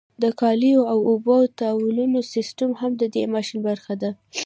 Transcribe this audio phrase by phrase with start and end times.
[0.23, 2.03] د کالیو او اوبو د تاوولو
[2.33, 4.11] سیستم هم د دې ماشین برخه ده.